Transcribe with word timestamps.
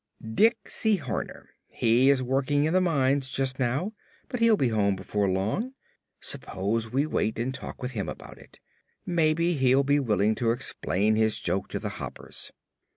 "Diksey 0.19 0.97
Horner. 0.97 1.49
He 1.67 2.09
is 2.09 2.23
working 2.23 2.65
in 2.65 2.73
the 2.73 2.81
mines, 2.81 3.29
just 3.29 3.59
now, 3.59 3.93
but 4.29 4.39
he'll 4.39 4.57
be 4.57 4.69
home 4.69 4.95
before 4.95 5.29
long. 5.29 5.75
Suppose 6.19 6.91
we 6.91 7.05
wait 7.05 7.37
and 7.37 7.53
talk 7.53 7.83
with 7.83 7.91
him 7.91 8.09
about 8.09 8.39
it? 8.39 8.59
Maybe 9.05 9.53
he'll 9.53 9.83
be 9.83 9.99
willing 9.99 10.33
to 10.41 10.49
explain 10.49 11.17
his 11.17 11.39
joke 11.39 11.67
to 11.67 11.77
the 11.77 11.89
Hoppers." 12.01 12.51